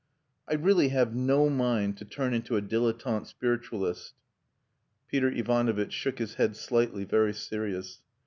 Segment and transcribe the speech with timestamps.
[0.47, 4.15] "I really have no mind to turn into a dilettante spiritualist."
[5.07, 8.01] Peter Ivanovitch shook his head slightly, very serious.